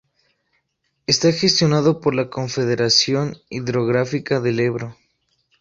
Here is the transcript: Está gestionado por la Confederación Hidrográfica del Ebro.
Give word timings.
Está 1.05 1.31
gestionado 1.31 2.01
por 2.01 2.15
la 2.15 2.31
Confederación 2.31 3.37
Hidrográfica 3.51 4.39
del 4.39 4.59
Ebro. 4.59 4.97